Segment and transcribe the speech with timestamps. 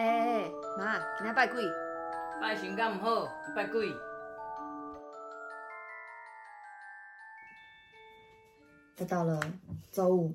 [0.00, 1.62] 哎哎哎，妈，今天拜鬼？
[2.40, 3.86] 拜神敢唔好，拜鬼。
[8.96, 9.38] 又到了
[9.92, 10.34] 周五，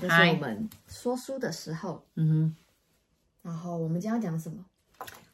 [0.00, 2.04] 就是我们说书的时候。
[2.16, 2.56] 嗯哼。
[3.42, 4.64] 然后我们今天要讲什么？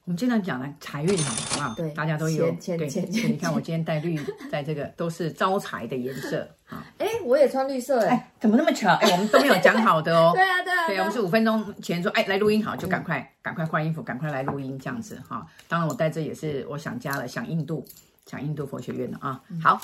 [0.04, 1.74] 我们经常讲的财运，好不好？
[1.76, 2.52] 对，大家都有。
[2.56, 3.06] 钱钱。
[3.08, 4.18] 你看我今天戴绿，
[4.50, 6.40] 戴这个都是招财的颜色。
[6.68, 8.08] 啊，哎，我也穿绿色哎。
[8.08, 8.92] 哎，怎么那么巧？
[8.94, 10.32] 哎，我们都没有讲好的哦。
[10.34, 10.86] 对啊，对啊。
[10.88, 15.46] 对，我们是五分钟前说，哎，来录音好，就赶快赶快换衣服，赶快来录音这样子哈。
[15.68, 17.86] 当然，我戴这也是我想家了，想印度，
[18.26, 19.40] 想印度佛学院的啊。
[19.62, 19.80] 好，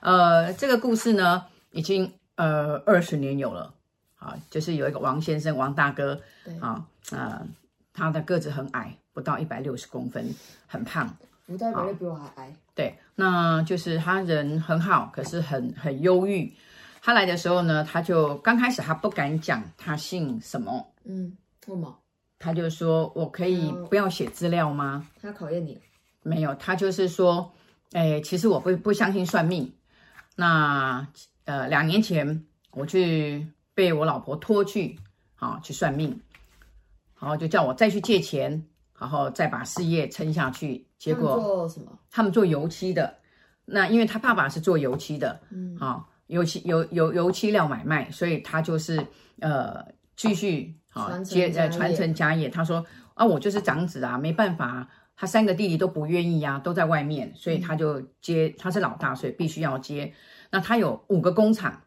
[0.00, 3.72] 呃，这个故事呢，已经呃二十年有了。
[4.16, 6.20] 啊，就是有一个王先生，王大哥。
[6.44, 6.58] 对。
[6.58, 7.46] 啊，呃，
[7.92, 8.96] 他的个子很矮。
[9.14, 10.28] 不到一百六十公分，
[10.66, 11.16] 很胖。
[11.46, 12.54] 不到一百六比我还矮。
[12.74, 16.52] 对，那就是他人很好，可是很很忧郁。
[17.00, 20.92] 他来的时候呢，他就刚开始他不敢讲他姓什么。
[21.04, 21.98] 嗯，为什么？
[22.38, 25.80] 他就说：“我可以不要写资料吗？”他考验你？
[26.22, 27.52] 没有，他就是说
[27.92, 29.72] ：“哎，其实我不不相信算命。
[30.34, 31.06] 那
[31.44, 34.98] 呃，两年前我去被我老婆拖去
[35.36, 36.20] 啊去算命，
[37.20, 38.66] 然后就叫我再去借钱。”
[38.98, 41.98] 然后再把事业撑下去，结果他们做什么？
[42.10, 43.18] 他们做油漆的。
[43.66, 49.06] 那因为他爸爸是做油漆的，嗯，好、哦，油漆油油油漆料买卖，所以他就是
[49.40, 49.84] 呃
[50.16, 52.48] 继续啊接呃传承家业。
[52.48, 54.86] 他说啊，我就是长子啊，没办法，
[55.16, 60.12] 他三个弟弟都不愿意呀、啊，都在外面，所以他就接，他是老大，所以必须要接。
[60.50, 61.80] 那他有五个工厂，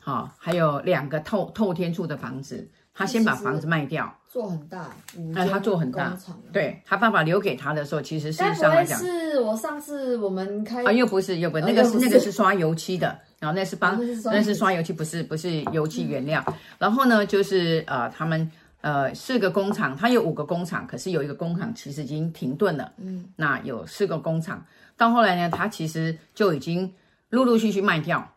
[0.00, 2.70] 好、哦，还有两个透透天厝的房子。
[2.94, 4.88] 他先把房子卖掉，做很大，
[5.34, 6.16] 哎，他做很大，
[6.52, 16.44] 对，他爸爸留给他的时候，其实事实上来讲，是我上次我们开啊，又不是，又不是，那个是那个是刷油漆的，然后那是帮那是刷油漆，不是不是油漆原料。
[16.78, 18.48] 然后呢，就是呃，他们
[18.80, 24.64] 呃四个工厂，他有五个工厂，可是有一个工厂其实已经停顿了，嗯，那有四个工厂，
[24.96, 26.94] 到后来呢，他其实就已经
[27.30, 28.30] 陆陆续续卖掉。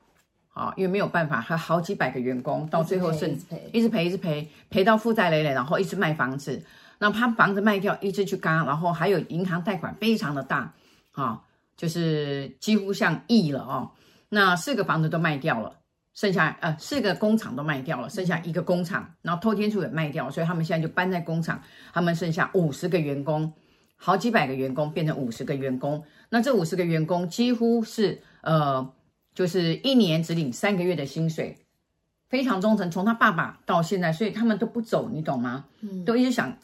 [0.58, 3.30] 啊，因为没有办法，他好几百个员工，到最后是
[3.72, 6.60] 一直赔，一直赔，赔到负债累累，然后一直卖房子，
[6.98, 10.74] 那他房子卖掉，一直去轧，然后还有银行贷款非常的大，
[11.12, 11.44] 啊，
[11.76, 13.92] 就是几乎像亿了哦。
[14.30, 15.74] 那四个房子都卖掉了，
[16.16, 21.62] 剩下呃四个工厂都卖掉了，剩下一个工厂，然后偷天处也卖掉，所以他们现在就搬在工厂，
[21.94, 23.54] 他们剩下五十个员工，
[23.96, 28.92] 好几百个员工变成五十个员工，那这五十个员工几乎是呃。
[29.38, 31.60] 就是一年只领三个月的薪水，
[32.28, 35.66] 非常忠诚，从他爸爸到现在，所以他们都不走，你懂吗？
[35.82, 36.58] 嗯，都一直想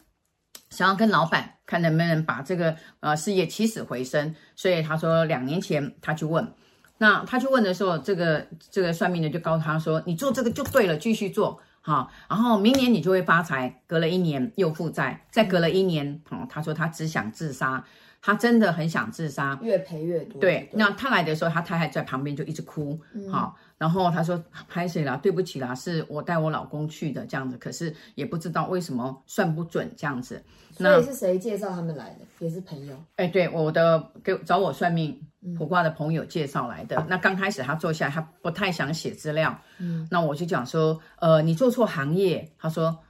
[0.70, 4.34] 想要跟老板看能不能把这个呃事业起死回生。
[4.56, 6.52] 所以他说两年前他去问，
[6.98, 17.84] 那他去问的时候，这个这个算命的就告诉他说：“你做这个就对了，继续做好，然后明年你就会发财。”隔了一年又负债，再隔了一年，嗯，他说他只想自杀。
[18.26, 20.40] 他真的很想自杀，越赔越多。
[20.40, 25.14] 对，那他来的时候，他太太在旁边就一直哭，嗯、好，然后他说：“拍谁啦？
[25.14, 30.42] 对不起啦，是我带我老公去的这样子，可是也不知道为什么算不准这样子。”
[30.78, 32.20] 那是谁介绍他们来的？
[32.38, 32.96] 也是朋友？
[33.16, 35.20] 哎，对，我的给找我算命
[35.58, 36.96] 卜卦的朋友介绍来的。
[36.96, 43.00] 嗯、那刚开始他坐下来，他不太想写资料，嗯，那我就讲说：“呃，你做错行业。”他说：“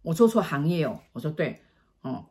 [0.00, 1.60] 我做错行业哦。”我说：“对，
[2.00, 2.24] 哦。”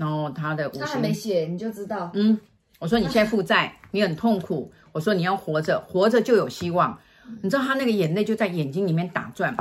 [0.00, 2.10] 然后他的他还没写你就知道。
[2.14, 2.40] 嗯，
[2.78, 4.72] 我说你现在负债，你很痛苦。
[4.92, 6.98] 我说你要活着，活着就有希望。
[7.42, 9.54] 你知道他那个眼泪就在眼睛里面打转。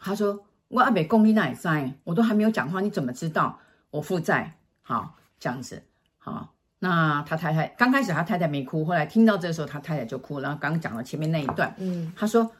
[0.00, 3.58] 他说我阿北功力那也在，我都还没有讲话，你怎么知道
[3.90, 4.56] 我负债？
[4.80, 5.82] 好，这样子，
[6.16, 6.54] 好。
[6.78, 10.40] 那他太太刚开始他太太没哭，后来听到这时候他太太就哭。
[10.40, 12.50] 然后刚刚讲了前面那一段，嗯，他说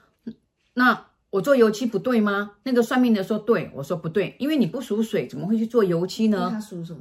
[0.74, 2.52] 那我做油漆不对吗？
[2.64, 6.50] 那个算命的说对，我说不对，因为你不属水，怎么会去做油漆呢？
[6.52, 7.00] 他属什么？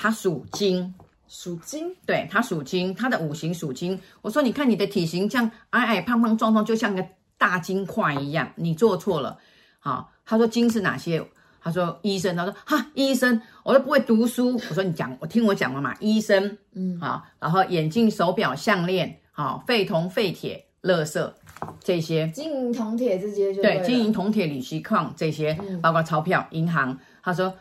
[0.00, 0.94] 他属金，
[1.26, 4.00] 属金，对，他属金，他的五行属金。
[4.22, 7.04] 我说，你看你的体型像矮矮胖胖壮壮，就像个
[7.36, 8.48] 大金块一样。
[8.54, 9.36] 你做错了，
[9.80, 10.12] 好。
[10.24, 11.20] 他说金是哪些？
[11.60, 12.36] 他说医生。
[12.36, 14.54] 他说哈，医生，我都不会读书。
[14.54, 15.92] 我说你讲，我听我讲了嘛。
[15.98, 17.24] 医生，嗯，好。
[17.40, 21.32] 然后眼镜、手表、项链，好，废铜、废铁、垃圾
[21.80, 26.96] 这些，金银铜铁这些就对，金银铜铁铝锡矿这些，包括钞票、银行。
[27.20, 27.52] 他说。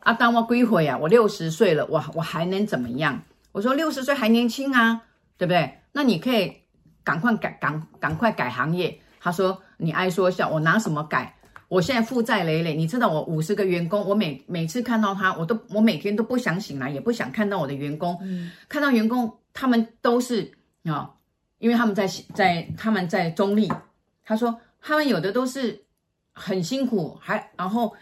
[0.00, 3.22] 啊，当我归回啊，我六十岁了，我我还能怎么样？
[3.52, 5.02] 我说六十岁还年轻啊，
[5.36, 5.78] 对不对？
[5.92, 6.56] 那你可以
[7.04, 8.98] 赶快改，赶赶快改行业。
[9.20, 11.36] 他说你爱说笑，我拿什么改？
[11.68, 18.18] 我现在负债累累，你知道我五十个员工，我每每次看到他，我都我每天都不想醒来，也不想看到我的员工。
[18.22, 20.50] 嗯，看到员工，他们都是
[20.84, 21.10] 啊、哦，
[21.58, 23.70] 因为他们在在他们在中立。
[24.24, 25.84] 他说他们有的都是
[26.32, 27.94] 很辛苦，还然后。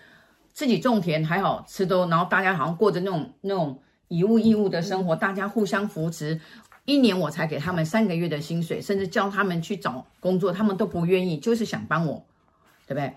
[0.58, 6.40] 自己种田还好吃都，然后大家好像过着那种那种以物易物的生活，大家互相扶持。
[6.84, 12.20] 一年我才给他们三个月的薪水，甚至叫他们去找工作，他们都不愿意，就是想帮我，
[12.88, 13.14] 对不对？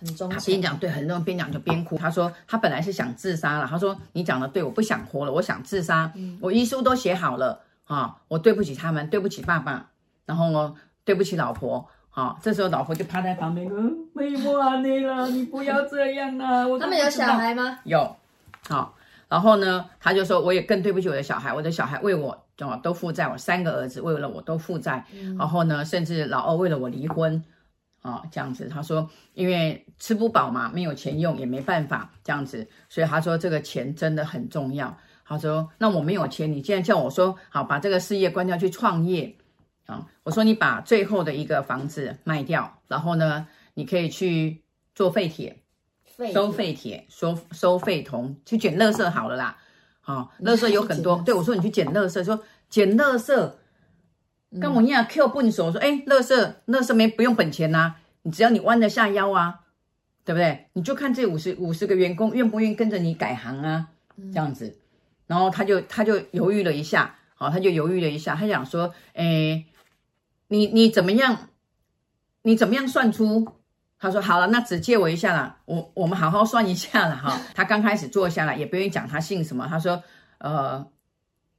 [0.00, 0.28] 很忠。
[0.30, 1.96] 他边讲对，很多人边讲就边哭。
[1.96, 6.12] 他说他本来是想自杀了，他说你讲的对，我不想活了，我想自杀。
[6.16, 9.88] 嗯、我遗书都写好了啊，我对不起他们，对不起爸爸，
[10.26, 11.88] 然后呢，对不起老婆。
[12.12, 16.66] 好，这时候老婆就趴在旁边，嗯，没完你了，你不要这样啊！
[16.66, 17.78] 我他们有小孩吗？
[17.84, 18.16] 有，
[18.68, 18.96] 好，
[19.28, 27.40] 然后呢，他就说，我也更对不起我的小孩，我的小孩为我哦都负债，我三个儿子为了我都负债，嗯、然后呢，甚至老二为了我离婚，
[28.02, 34.98] 啊，这样子，他说，因为吃不饱嘛，没有钱用也没办法这样子，所以他说这个钱真的很重要。
[35.24, 39.36] 他说，那我没有钱，你既然叫我说好，把这个事业关掉去创业。
[40.22, 44.62] 我说你把最后的一个房子卖掉，然后呢，你可以去
[44.94, 45.62] 做废铁，
[46.32, 49.56] 收废铁，收收废铜，去捡垃圾好了啦。
[50.00, 51.22] 好，垃圾有很多。
[51.24, 53.52] 对，我说你去捡垃圾，说捡垃圾，
[54.60, 59.60] 跟我一样 Q 笨手说，哎，垃圾，垃圾没不用本钱呐，你只要你弯得下腰啊，
[60.24, 60.66] 对不对？
[60.74, 63.88] 你就看这五十五十个员工愿不愿意跟着你改行啊，
[64.32, 64.78] 这样子。
[65.26, 69.64] 然后他就他就犹豫了一下，好，他就犹豫了一下，他想说，哎。
[70.50, 71.48] 你你怎么样？
[72.42, 73.46] 你怎么样算出？
[74.00, 75.58] 他说好了，那只借我一下啦。
[75.64, 77.40] 我我们好好算一下了哈。
[77.54, 79.64] 他刚开始坐下来，也不愿意讲他姓什么。
[79.68, 80.02] 他说
[80.38, 80.84] 呃，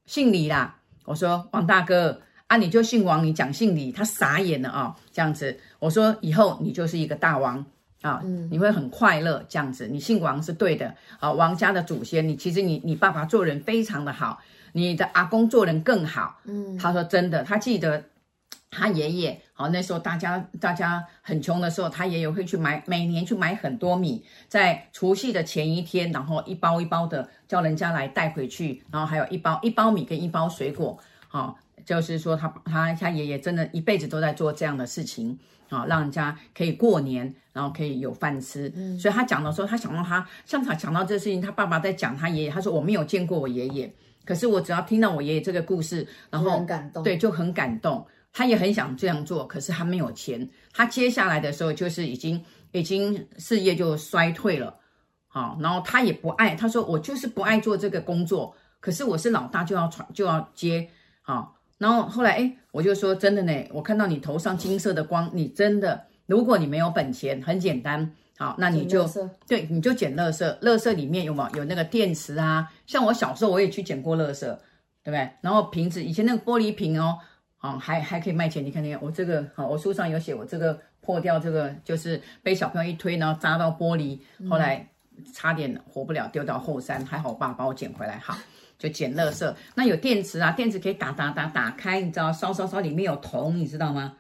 [0.06, 0.76] 姓李啦。
[1.06, 4.96] 我说王大哥啊，你就姓王，你讲姓李，他傻眼了啊、哦。
[5.14, 7.66] 这样子，我说以后你就是一个大王
[8.02, 9.46] 啊，嗯、你会很快乐。
[9.48, 11.32] 这样子，你姓王是对的啊。
[11.32, 14.42] 王家的祖先，你其实你你爸爸做人非常的好，
[14.74, 16.42] 你的阿公做人更好。
[16.44, 18.04] 嗯，他说真的，他记得。
[18.72, 30.98] 他爷爷，好，那时候大家大家很穷的时候，他爷爷会去买，每年去买很多米，在除夕的前一天，然后一包一包的叫人家来带回去，然后还有一包一包米跟一包水果，
[31.28, 35.38] 好，就是说他他他爷爷真的一辈子都在做这样的事情，
[35.70, 38.72] 好，让人家可以过年，然后可以有饭吃。
[38.74, 43.94] 嗯，所以他讲的时候，他想到他，像他讲到这事情，他爸爸在讲他爷爷，他说我没有见过我爷爷，
[44.24, 48.08] 可是我只要听到我爷爷这个故事，然后很感动，对，就很感动。
[48.34, 50.50] 他也很想这样做，可是他没有钱。
[50.74, 52.42] 他接下来的时候就是已经
[52.72, 54.74] 已经事业就衰退了，
[55.28, 56.56] 好，然后他也不爱。
[56.56, 60.90] 他说：“我就是不爱做这个工作，可是我是老大，就要传就要接，
[61.22, 69.06] 好。”然后后来哎，我就说真的呢，我看到你头上金色的光，你真的，如果你没有本钱，很简单，好，那你就
[69.48, 72.72] 对，你就捡垃圾，垃圾里面有没有有那个电池啊？
[72.86, 74.40] 像我小时候我也去捡过垃圾，
[75.04, 75.30] 对不对？
[75.42, 77.20] 然后瓶子，以前那个玻璃瓶哦。
[77.62, 84.20] 啊，还还可以卖钱，你看你看，我这个，好，我书上有写，我这个破掉，这个就是被小朋友一推，然后砸到玻璃，
[84.50, 84.84] 后来
[85.32, 88.36] 差点活不了，丢到后山，还好我爸把我捡回来，好，
[88.80, 89.54] 就捡垃圾。
[89.76, 94.14] 那有电池啊，电池可以打打打打开，你知道，烧烧烧，里面有铜，你知道吗？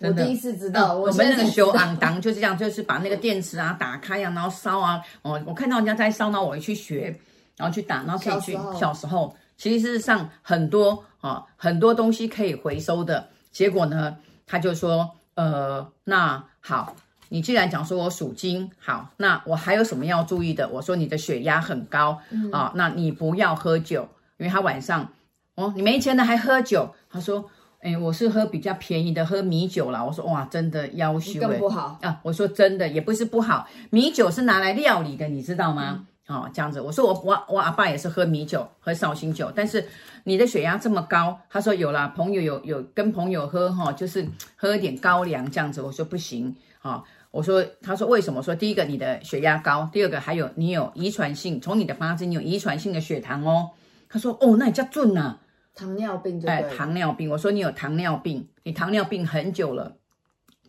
[0.00, 7.14] 我第一次知道，我们那个修昂当就是这样，就是把那个电池啊打开啊，然后烧啊，哦，我看到人家在烧，那我去学，
[7.58, 9.36] 然后去打，然后可以去小时候。
[9.62, 13.28] 其实事实上很多啊，很多东西可以回收的。
[13.52, 16.96] 结果呢，他就说，呃，那好，
[17.28, 20.68] 你既然讲说我属金，好，那我还有什么要注意的？
[20.68, 22.20] 我说你的血压很高
[22.50, 25.08] 啊，那你不要喝酒，因为他晚上
[25.54, 26.92] 哦，你没钱了还喝酒。
[27.08, 27.48] 他说，
[27.82, 30.02] 哎，我是喝比较便宜的，喝米酒啦。
[30.02, 32.18] 我说哇，真的夭寿更不好啊。
[32.24, 35.98] 我说真的也不是不好，米酒是拿来料理的，你知道吗？
[36.00, 39.84] 嗯哦，这样子，我说我我我阿爸也是喝米酒，喝绍兴酒，但是
[40.24, 44.26] 你的血压这么高，他说有啦，朋友有有跟朋友喝哈、哦，就是
[44.56, 48.38] 喝一点高粱这样子，我说不行啊、哦，我说他说为什么？
[48.38, 53.70] 我说第一个你的血压高，第二个还有你有遗传性，从你的八字你有遗传性的血糖哦。
[54.08, 55.38] 他说哦，那你叫准呐，
[55.74, 59.96] 糖尿病对，哎，糖尿病，我说你有糖尿病，你糖尿病很久了。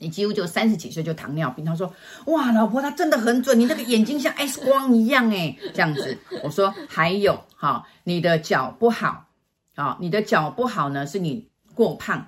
[0.03, 1.91] 你几乎就三十几岁就糖尿病，他说
[2.27, 9.27] ：“哇，老婆，他真的很准，你那个眼睛像 X 光一样诶，这样子。”我说：“还有哈，你的脚不好
[9.75, 12.27] 啊，你的脚不好呢，是你过胖，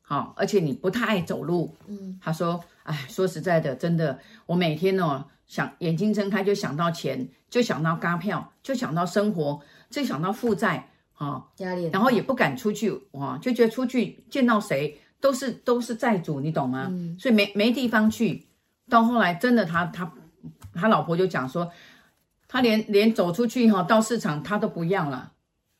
[0.00, 16.88] 好，而且你不太爱走路。”嗯，他说：“哎，说实在的，真的，我每天哦想眼睛睁开就想到钱，就想到轧票，就想到生活，就想到负债啊，压力，然后也不敢出去哇，就觉得出去见到谁。”都是都是债主，你懂吗？
[16.90, 18.46] 嗯、所以没没地方去。
[18.88, 20.12] 到后来真的他，他他
[20.74, 21.70] 他老婆就讲说，
[22.46, 25.32] 他连连走出去哈，到市场他都不要了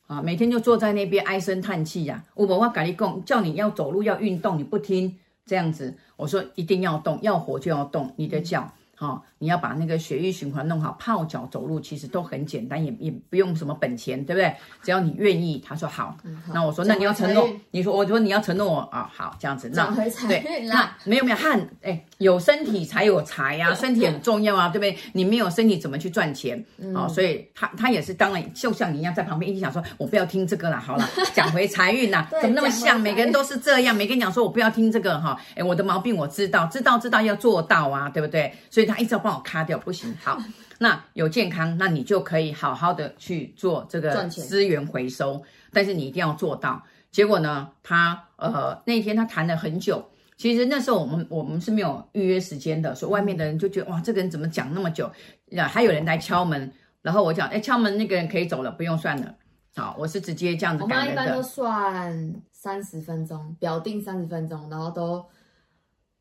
[0.07, 2.25] 啊，每天就坐在那边唉声叹气呀。
[2.35, 5.95] 我我改立供，叫你要走路要运动，你不听这样子。
[6.17, 8.15] 我说一定要动，要活就要动。
[8.17, 14.55] 你的脚哦，你要把那个血液循环弄好，泡脚走路其实都很简单，也也不用什么本钱，对不对？
[14.83, 15.63] 只要你愿意。
[15.67, 19.87] 他说好，嗯、好，那我说那你要承诺，你说我说你要承诺我啊，好这样子，那
[20.29, 24.97] 对，那没有没有汗，哎，有身体才有财呀、啊，身体很重要啊，对不对？
[25.13, 26.59] 你没有身体怎么去赚钱？
[26.59, 33.01] 啊、嗯哦，所以他他也是当然就像你一样在旁边一直想说，我不要听这个了，好了， 讲回财运呐， 怎么那么像？
[33.01, 38.53] 每个人都是这样，每个人讲说我不要听这个哈，哎，我的毛病我知道，知道知道要做到啊，对不对？
[38.71, 40.39] 所以他一直要帮我卡掉，不行，好。
[40.79, 45.41] 那有健康，那你就可以好好的去做这个资源回收，
[45.73, 46.83] 但是你一定要做到。
[47.13, 55.11] 结果呢，他呃那天他谈了很久，其实那时候我们我们是没有预约时间的，所以外面的人就觉得哇，这个人怎么讲那么久？
[55.57, 56.73] 啊，还有人来敲门，
[57.03, 59.35] 然后我讲，哎，敲门那个人可以走了，不用算了。
[59.77, 60.83] 好，我是直接这样子。
[60.83, 65.25] 我妈一般都算三十分钟，表定三十分钟，然后都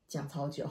[0.08, 0.70] 讲超久。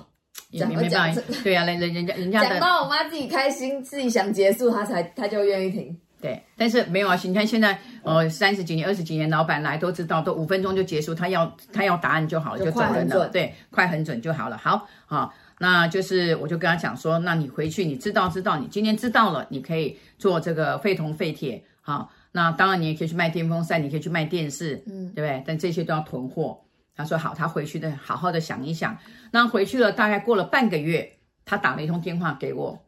[0.50, 5.98] 也没办法，对呀、啊，人人人家人家讲到我妈自己开心，自己想结束，她才她就愿意停。
[6.22, 13.28] 对，但是没有啊，你看现在呃三十几年、二十几年，老板来都知道，都五分钟就结束，他要他要答案就好了，就走人了。
[13.28, 14.56] 对，快很准就好了。
[14.56, 21.64] 好好、哦，那就是我就跟他讲说，那你回去，你知道知道，你今天知道了，你可以做这个废铜废铁。
[21.80, 25.42] 好、哦，那当然你也可以去卖电风扇，你可以去卖电视，嗯，对不对？
[25.44, 26.60] 但这些都要囤货。
[26.94, 28.96] 他说好，他回去的好好的想一想。
[29.32, 32.78] 那回去了，大概过了半个月，他打了一通电话给我，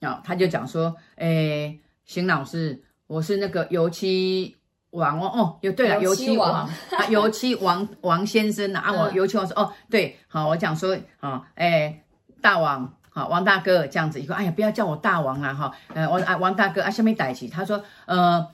[0.00, 4.56] 啊、哦，他就讲说，诶，邢老师，我是那个油漆
[4.90, 12.02] 王哦，哦，有对了，油漆王，油漆王啊，油漆王 王先生啊，啊我油漆王说，哦，对，好，我讲说，啊，诶，
[12.40, 18.48] 大王，好，王大哥这样子，以后，哎呀，不要叫我大王啊，哈，呃，我啊，王大哥啊，下面逮起，他说，呃，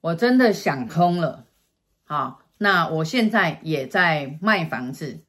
[0.00, 1.44] 我真的想通了，
[2.06, 2.40] 好。
[2.62, 5.20] 那我现在也在卖房子，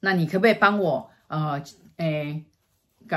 [0.00, 1.62] 那你可不可以帮我呃，
[1.96, 2.44] 诶，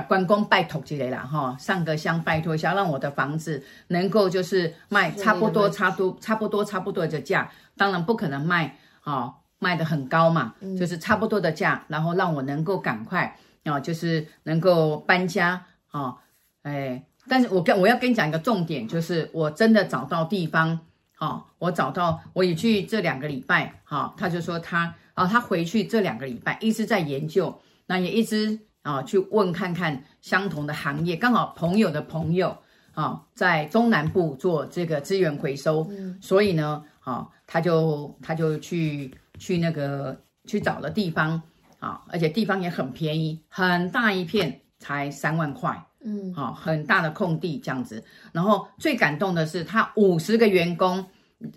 [0.08, 16.18] 关公拜托之类的哈，上个香拜托一下，让我的房子能够就是卖差不多、差不多、差不多、差不多的价，当然不可能卖啊、哦，卖的很高嘛，就是差不多的价，然后让我能够赶快啊、哦，就是能够搬家啊、哦，
[16.64, 20.80] 诶，但是我跟我要跟你讲一个重点，就是我真的找到地方。
[21.22, 32.50] 好、哦，我找到，我也去这两个礼拜，哈、哦，他就说他，啊、哦，他回去这两个礼拜一直在研究，那也一直啊、哦、去问看看相同的行业，刚好朋友的朋友
[32.94, 41.42] 啊、哦、在中南部做这个资源回收，嗯、所以呢，啊、哦，他就他就去去那个去找了地方，
[41.80, 45.86] 啊、哦，而且地方也很便宜，很大一片，才三万块。
[46.02, 51.06] 嗯，好，很大的空地这样子，然后最感动的是他五十个员工，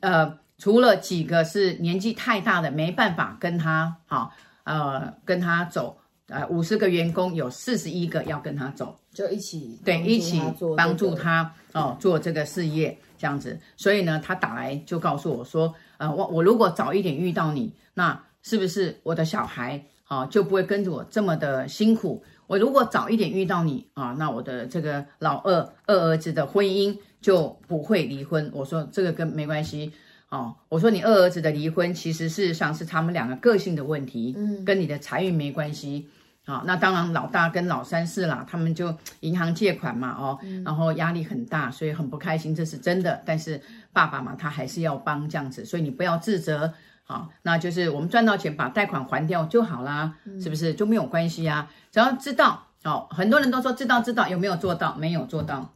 [0.00, 4.32] 呃，除了几个是年纪太大的没办法跟他好，
[4.64, 5.96] 呃，跟他走，
[6.32, 10.40] 呃，五十个员工有四十一个要跟他走，就一起对，一起
[10.76, 22.24] 帮助他哦做这个事业这样子，所以呢，他打来就告诉我说，呃，我我如果早一点遇到你，那是不是我的小孩啊就不会跟着我这么的辛苦？
[22.46, 28.50] 我如果早一点遇到你啊，那我的这个老二二儿子的婚姻就不会离婚。
[28.52, 29.92] 我说这个跟没关系
[30.28, 30.54] 哦。
[30.68, 36.08] 我说你二儿子的离婚，其实事实上是他们两个个性的问题，嗯，跟你的财运没关系
[36.44, 36.62] 啊。
[36.64, 43.22] 那当然老大跟老三是啦，他们就银行借款嘛，哦，然后压力很大，所以很不开心，这是真的。
[43.24, 43.60] 但是
[43.92, 46.72] 爸爸嘛，他还是要帮这样子，所以你不要自责。
[47.04, 51.68] 好，那就是我们赚到钱把贷款还掉就好啦，嗯、是不是就没有关系啊？
[51.90, 54.94] 只要知道，哦，很多人都说知道知道，有没有做到？
[54.94, 55.74] 没有做到。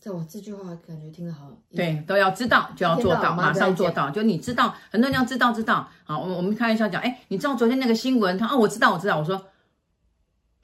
[0.00, 1.48] 这我这句话感觉听得好。
[1.70, 4.10] 对，都要知道就要做到，马上做到。
[4.10, 5.88] 就你知道，很多人要知道知道。
[6.02, 8.36] 好，我我们开玩笑讲，哎，你知道昨天那个新闻？
[8.36, 9.18] 他哦，我知道我知道。
[9.18, 9.40] 我说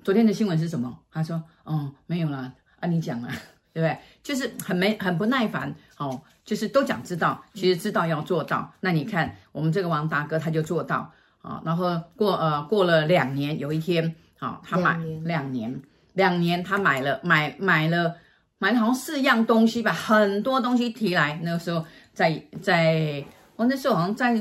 [0.02, 0.98] 昨天的新闻是什么？
[1.10, 2.52] 他说哦，没有啦。
[2.80, 3.28] 啊，你讲啊，
[3.74, 3.98] 对不对？
[4.22, 6.20] 就是很没很不耐烦，哦。
[6.44, 8.72] 就是都讲知道，其实知道要做到。
[8.80, 11.12] 那你看我们这个王大哥他就做到
[11.42, 11.60] 啊。
[11.62, 15.78] 然后过呃过了两年，有一天啊，他买两年
[16.14, 18.16] 两年他买了买买了
[18.56, 21.38] 买了好像四样东西吧，很多东西提来。
[21.42, 23.22] 那个时候在在
[23.56, 24.34] 我那时候好像在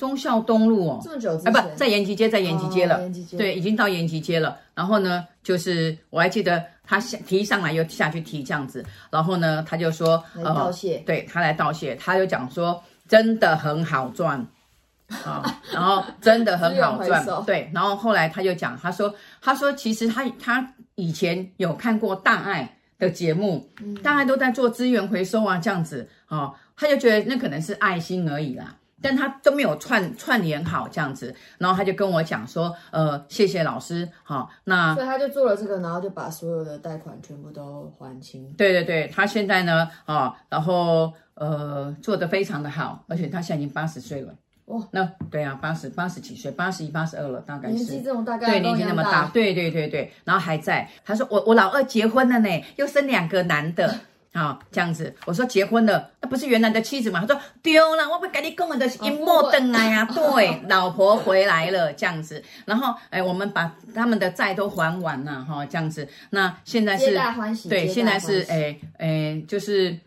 [0.00, 4.58] 忠孝东路哦，这么久啊不在延吉街，在延吉街了，哦、对，已经到延吉街了。
[4.74, 6.64] 然后呢，就是我还记得。
[6.90, 14.44] 他下提上来又下去提这样子，然后呢，他就说，来道谢，呃、对他来道谢，他就讲说真的很好赚。
[15.24, 26.08] 啊，然后真的很好赚，对，然后后来他就讲，他说他说其实他他以前有看过大爱的节目，嗯、大爱都在做资源回收啊这样子。
[26.26, 28.74] 啊，他就觉得那可能是爱心而已啦。
[29.02, 38.52] 但他都没有串串联好这样子，然后他就跟我讲说，呃，谢谢老师，好，那所以他就做了这个，然后就把所有的贷款全部都还清。
[38.58, 44.34] 对对对，他现在呢，啊，然后呃，做得非常的好，而且他现在已经八十岁了。
[44.66, 47.74] 哦，那对啊，八十八十几岁，八十一、八十二了，大概是。
[47.74, 50.88] 年纪这种大概对，年纪那么大，对对对对，然后还在。
[51.04, 53.98] 他说我我老二结婚了呢，又生两个男的。
[54.32, 57.20] 好，这样子，我说结婚了，那不是原来的妻子吗？
[57.20, 59.84] 他说丢了，我不跟你讲的，是阴谋灯啊。
[59.84, 69.98] 呀，对，老婆回来了，这样子，然后哎，我们把他们的债都还完了哈，这样子，那现在是，对，现在是哎哎，就是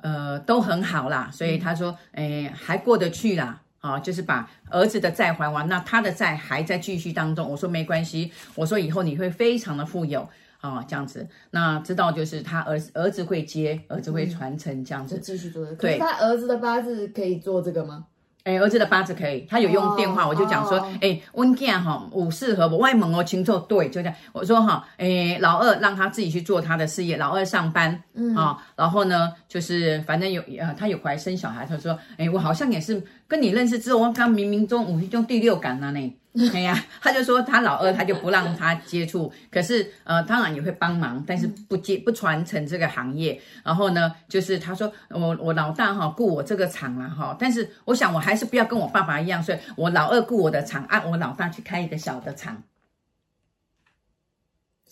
[0.00, 10.28] 呃都很好啦，所以他说哎还过得去啦，啊，就是把儿子的债还完，那他的债还在继续当中，我说没关系，我说以后你会非常的富有。
[10.62, 15.66] 啊、哦，这样子，那知道就是他儿子儿子会接，儿子会传承这样子，继续做。
[15.72, 18.06] 对，他儿子的八字可以做这个吗？
[18.44, 24.14] 哎，儿子的八字可以，他有用电话，哦、我就讲说，哎、哦，温健哈五适合我外蒙哦，清楚对，就这样。
[24.32, 36.16] 我说哈，哎，老二让他自己去做他的事业，老二上班，嗯啊、哦，然后呢，就是反正有呃，他有怀生小孩，他说，哎，我好像也是跟你认识之后，我刚冥冥中五中第六感了呢。
[36.54, 43.38] 哎呀，他就说他老二，他就不让他接触，可是呃，当然也会帮忙，但是不接不传承这个行业。
[43.62, 52.62] 然后呢，就是他说我我老大哈雇我这个厂了哈，但是我想我还是不要跟我爸爸一样，所以我老二雇我的厂，按我老大去开一个小的厂。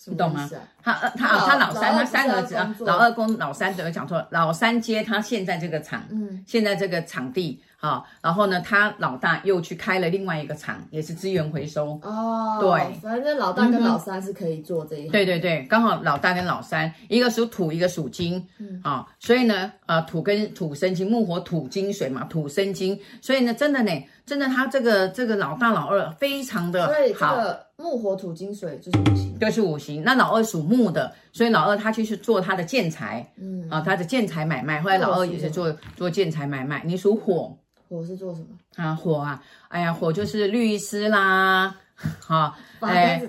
[0.07, 0.49] 你懂吗？
[0.83, 4.25] 他二他他老三他三儿子啊，老二公老三怎么讲错？
[4.31, 12.57] 老三接他现在这个厂，嗯，现在这个场地啊，然后呢，他老大又去开了另外一个厂，也是资源回收哦。
[12.59, 15.11] 对，反正老大跟老三是可以做这一行。
[15.11, 23.91] 对对对，刚好老大跟老三，一个属土，一个属金，嗯啊，所以呢，呃，土跟土生金，木火土金水嘛，土生金，所以呢，真的呢，
[24.25, 27.37] 真的他这个这个老大老二非常的好。
[27.81, 30.03] 木火土金水就是五行，就是五行。
[30.03, 34.81] 那老二属木的，所以老二他去是做他的建材，嗯啊，他的建材买卖。
[34.81, 36.83] 后来老二也是做做建材买卖。
[36.85, 37.57] 你属火，
[37.89, 38.93] 火是做什么啊？
[38.95, 41.75] 火啊，哎呀，火就是律师啦，
[42.21, 43.21] 好，哎，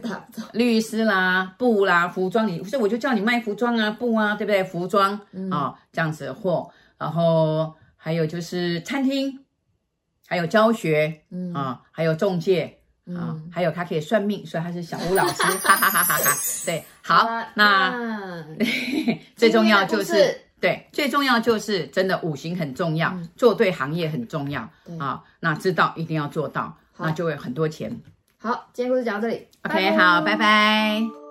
[0.53, 4.63] 律师啦，布啦，服装你，所以我就叫你卖服装啊，布啊，对不对？
[4.63, 5.19] 服装
[5.51, 6.71] 啊，这样子的货。
[6.99, 9.41] 然后还有就是餐厅，
[10.29, 12.79] 还有教学，嗯啊，还有中介。
[13.09, 16.31] 啊、嗯，还有他可以算命，所以他是小吴老师， 哈哈哈哈哈。
[16.65, 18.59] 对，好，那、嗯、
[19.35, 25.23] 最重要就是对，最重要就是真的五行很重要，嗯、做对行业很重要啊。
[25.41, 28.01] 那知道一定要做到，那就会有很多钱。
[28.39, 29.49] 好，今天故事讲到这里。
[29.63, 31.22] OK，拜拜好，拜拜。